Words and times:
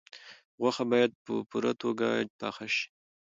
غوښه 0.61 0.83
باید 0.91 1.11
په 1.25 1.33
پوره 1.49 1.73
توګه 1.81 2.07
پاخه 2.39 2.67
شي. 2.75 2.85